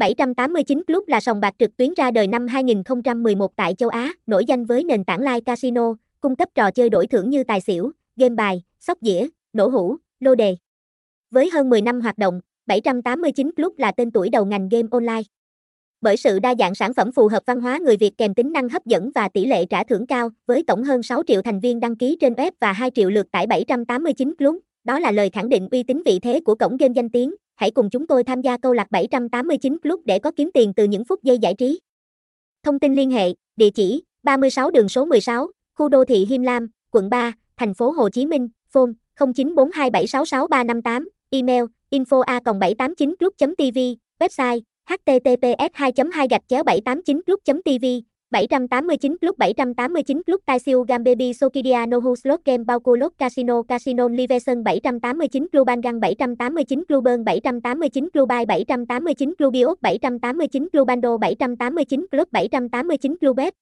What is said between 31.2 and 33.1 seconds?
giây giải trí. Thông tin liên